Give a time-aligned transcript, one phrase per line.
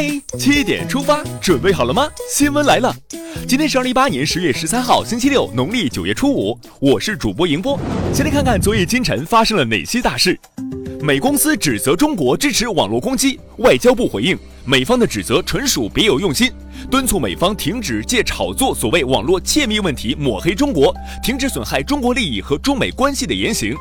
[0.00, 2.08] 嗨，七点出发，准备好了吗？
[2.30, 2.94] 新闻来了，
[3.48, 6.56] 今天是二零一八年十月十三号，星期六，农历九月初五。
[6.78, 7.76] 我是主播迎波，
[8.14, 10.38] 先来看看昨夜今晨发生了哪些大事。
[11.00, 16.48] 美公司指责中国支持网络攻击，外交部回应，美方的指责纯属别有用心，
[16.88, 20.94] 敦促美方停止借炒作所谓网络窃密问题抹黑中国，
[21.24, 23.74] 停止损害中国利益和中美关系的言行。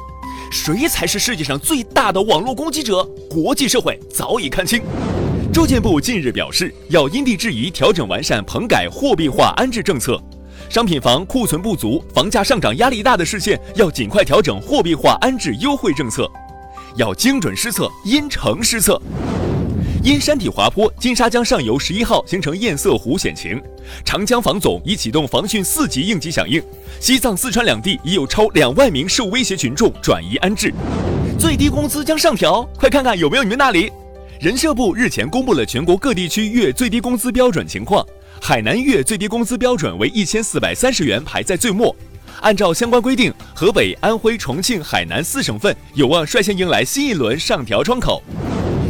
[0.51, 3.07] 谁才是世界上最大的网络攻击者？
[3.29, 4.81] 国际社会早已看清。
[5.57, 10.21] 住建部近日表示，要因地制宜调整完善棚改货币化安置政策。
[10.69, 16.29] 商品房库存不足、房价上涨压力大的市县，要尽快调整货币化安置优惠政策。
[16.95, 19.01] 要精准施策，因城施策。
[20.03, 23.59] 因山体滑坡，金沙江上游十一号形成堰塞湖险情，
[24.05, 26.61] 长江防总已启动防汛四级应急响应。
[26.99, 30.71] 西藏、四川两地已有超两万名受威胁群众转移安置。
[31.39, 33.91] 最低工资将上调，快看看有没有你们那里。
[34.39, 38.05] 人社部日前公布了全国各地区月最低工资标准情况，
[38.39, 41.95] 海南月最低工资标准为一千四百三十元，排在最末。
[42.41, 48.21] 按照相关规定，河北、安徽、重庆、海南四省份有望率先迎来新一轮上调窗口。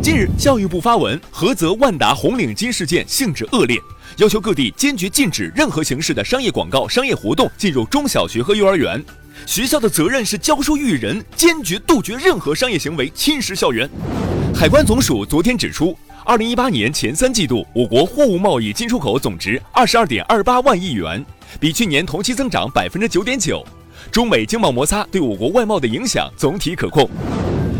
[0.04, 3.80] 近日，教育部发文，菏泽万达红领巾事件性质恶劣，
[4.18, 9.02] 要求各地坚决禁止任何形式的商业广告、商业活动进入中小学和幼儿园。
[9.46, 13.90] 学校的责任是教书育人，坚决杜绝任何商业行为侵蚀校园。
[14.60, 21.24] 海关总署昨天指出，二零一八年前三季度，我国货物贸易进出口总值二十二点二八万亿元，
[21.60, 23.64] 比去年同期增长百分之九点九。
[24.12, 27.08] 中美经贸摩擦对我国外贸的影响总体可控。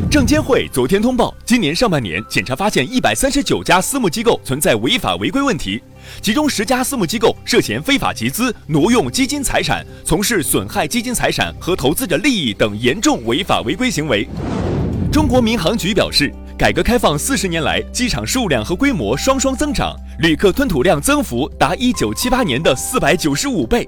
[0.08, 5.82] 证监会昨天通报，今年上半年检查发现一百三十九家私募机构存在违法违规问题，
[6.22, 14.30] 其中十家私募机构涉嫌非法集资、挪用基金财产、从事损害基金财产和投资者利益等严重违法违规行为。
[15.12, 23.88] 中国民航局表示，改革开放四十年来，机场数量和规模双双增长，旅客吞吐量增幅达一九七八年的四百九十五倍。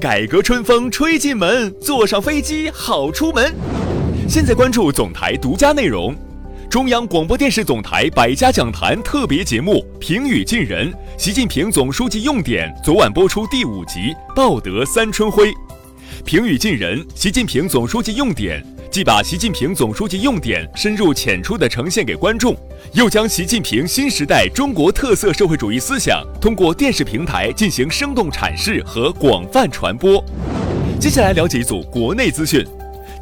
[0.00, 3.54] 改革春风吹进门，坐上飞机好出门。
[4.28, 6.12] 现在关注总台独家内容，
[6.68, 15.52] 中央广播电视总台百家讲坛特别节目《平语近人》，习近平总书记用典昨晚播出第五集，报得三春晖。
[16.24, 22.56] 平语近人，习近平总书记用典，既把习近平总书记用典深入浅出地呈现给观众，
[22.92, 30.20] 又将习近平新时代中国特色社会主义思想通过电视平台进行生动阐释和广泛传播。
[30.98, 32.66] 接下来了解一组国内资讯。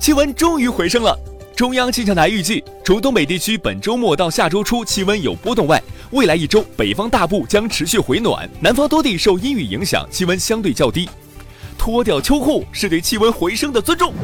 [0.00, 1.14] 气温终于回升了。
[1.54, 11.06] 中央气象台预计，除东北地区本周末到下周初气温有波动外，未来一周北方大部将持续回暖，南方多地受阴雨影响，气温相对较低。
[11.76, 14.14] 脱掉秋裤是对气温回升的尊重。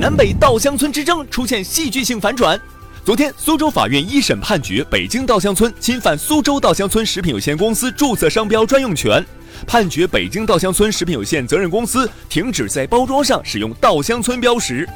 [0.00, 2.58] 南北稻香村之争出现戏剧性反转。
[3.04, 9.24] 昨天，苏州法院一审判决北京稻香村侵犯苏州稻香村食品有限公司注册商标专用权，
[9.66, 14.88] 判决北京稻香村食品有限责任公司停止在包装上使用稻香村标识。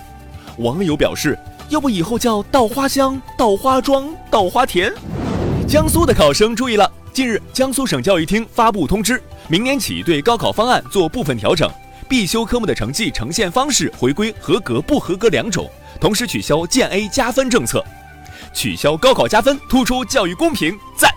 [0.58, 1.36] 网友表示
[1.68, 4.92] ：“要不以后叫稻花香、稻花庄、稻花田。”
[5.66, 11.68] 江苏的考生注意了，近日江苏省教育厅发布通知，明年起对高考方案做部分调整，
[12.12, 15.66] 必修科目的成绩呈现方式回归合格、不合格两种，
[15.98, 17.82] 同时取消建 A 加分政策，
[18.52, 21.10] 取消高考加分，突出教育公平，赞。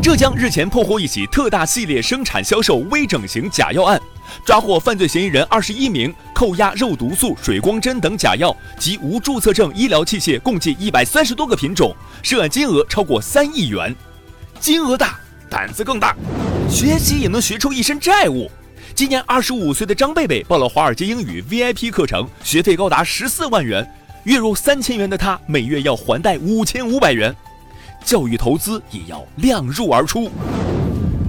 [0.00, 4.00] 浙江日前破获一起特大系列生产销售微整形假药案。
[4.46, 11.92] 抓获犯罪嫌疑人二十一名，扣押肉毒素、水光针等假药及无注册证医疗器械共计一百三十多个品种，
[12.22, 13.92] 涉案金额超过三亿元。
[14.60, 15.18] 金额大，
[15.50, 16.14] 胆子更大，
[16.70, 18.48] 学习也能学出一身债务。
[18.94, 23.84] 今年二十五岁的张贝贝报了华尔街英语 VIP 课程，学费高达十四万元，
[24.22, 27.34] 月入三千元的他每月要还贷五千五百元，
[28.04, 30.30] 教育投资也要量入而出。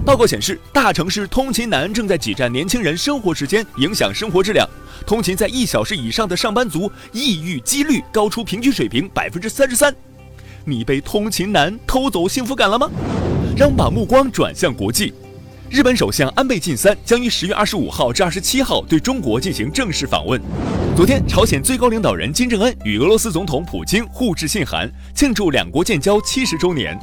[0.06, 4.70] 报告显示，大城市通勤难正在挤占年轻人生活时间，影响生活质量。
[5.08, 9.92] 通勤在一小时以上的上班族，抑郁几率高出平均水平百分之三十三。
[10.66, 12.88] 你被通勤难偷走幸福感了吗？
[13.58, 15.12] 让我们把目光转向国际。
[15.76, 20.42] 日本首相安倍晋三将于十月二十五号至二十七号对中国进行正式访问。
[20.96, 26.98] 昨天，朝鲜最高领导人金正恩与俄罗斯总统普京互致信函，庆祝两国建交七十周年。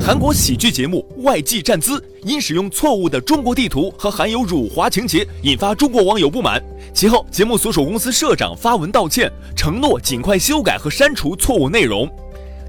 [0.00, 6.58] 韩国喜剧节目《外记站姿》因使用错误的中国地图和含有辱华情节，引发中国网友不满。
[6.94, 12.10] 其后，节目所属公司社长发文道歉，承诺尽快修改和删除错误内容。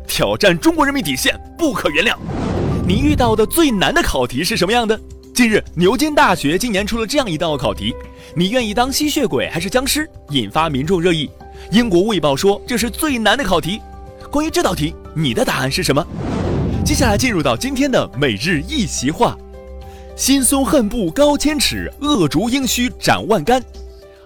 [0.06, 2.18] 挑战中国人民底线，不可原谅。
[2.86, 5.00] 你遇到的最难的考题是什么样的？
[5.38, 7.94] 近日，牛津大学今年出了这样一道考题：
[8.36, 10.10] 你愿意当吸血鬼还是僵尸？
[10.31, 11.30] 引发民众热议。
[11.69, 13.80] 英国卫报说这是最难的考题。
[14.31, 16.04] 关于这道题，你的答案是什么？
[16.84, 19.38] 接下来进入到今天的每日一席话：
[20.16, 23.62] 心松恨步高千尺，恶竹应须斩万竿。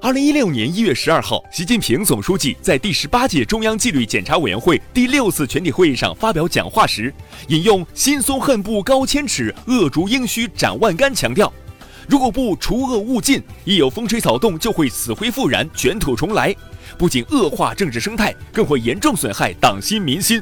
[0.03, 7.13] 二零一六年一月十二号，习近平总书记在第十八届中央纪律检查委员会第六次全体会议上发表讲话时，
[7.49, 11.53] 引用“心松恨不高千尺，恶竹应须斩万竿”，强调，
[12.07, 16.55] 如果不除恶务尽，一有风吹草动就会死灰复燃、卷土重来，
[16.97, 20.41] 不仅恶化政治生态，更会严重损害党心民心。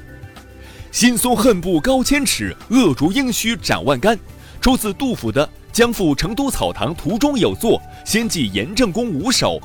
[0.89, 4.17] 心松恨不高千尺，恶竹应须斩万竿，
[4.61, 5.49] 出自杜甫的。
[5.71, 9.59] 将赴成都草堂途中有作，先记严正公五首。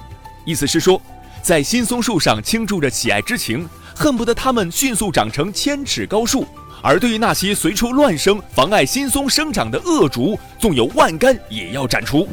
[0.44, 1.00] 意思是说，
[1.42, 6.44] 在新松树上倾注着喜爱之情，恨不得它们迅速长成千尺高树；
[6.82, 12.28] 而对于那些随处乱生、妨碍新松生长的恶竹，纵有万竿也要斩除。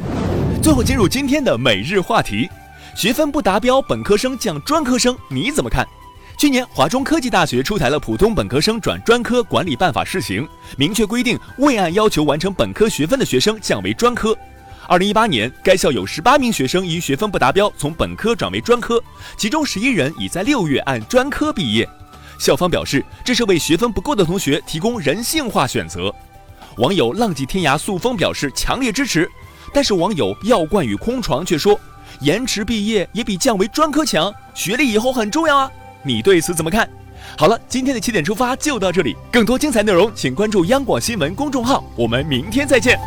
[0.62, 2.48] 最后进入今天的每日话题：
[2.94, 5.86] 学分不达标本科生降专科生，你怎么看？
[6.42, 10.44] 去年，华中科技大学出台了普通本科生转专科管理办法试行，
[10.76, 14.36] 明确规定未按要求完成本科学分的学生降为专科。
[14.88, 19.00] 二零一八年，该校有十八名学生因学分不达标从本科转为专科，
[19.36, 21.88] 其中十一人已在六月按专科毕业。
[22.40, 26.12] 校方表示，这是为学分不够的同学提供人性化选择。
[26.78, 29.30] 网友浪迹天涯素风表示强烈支持，
[29.72, 31.78] 但是网友药罐与空床却说，
[32.18, 35.70] 延迟毕业也比降为专科强，学历以后很重要啊。
[36.02, 36.88] 你对此怎么看？
[37.38, 42.98] 好了，今天的起点出发就到这里，更多精彩内容请关注央广新闻公众号，我们明天再见。